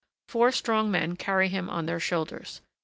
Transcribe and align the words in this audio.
Four 0.27 0.51
strong 0.51 0.89
men 0.89 1.15
carry 1.15 1.47
him 1.47 1.69
on 1.69 1.85
their 1.85 1.99
shoulders. 1.99 2.61